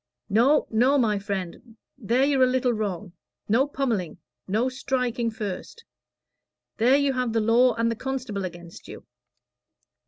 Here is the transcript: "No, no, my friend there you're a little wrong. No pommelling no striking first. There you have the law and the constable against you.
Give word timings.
"No, 0.31 0.65
no, 0.71 0.97
my 0.97 1.19
friend 1.19 1.77
there 1.95 2.25
you're 2.25 2.41
a 2.41 2.47
little 2.47 2.73
wrong. 2.73 3.13
No 3.47 3.67
pommelling 3.67 4.17
no 4.47 4.67
striking 4.67 5.29
first. 5.29 5.85
There 6.77 6.97
you 6.97 7.13
have 7.13 7.33
the 7.33 7.39
law 7.39 7.75
and 7.75 7.91
the 7.91 7.95
constable 7.95 8.43
against 8.43 8.87
you. 8.87 9.05